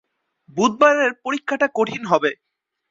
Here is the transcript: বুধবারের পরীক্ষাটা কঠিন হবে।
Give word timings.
বুধবারের 0.57 1.11
পরীক্ষাটা 1.23 1.67
কঠিন 1.75 2.01
হবে। 2.05 2.31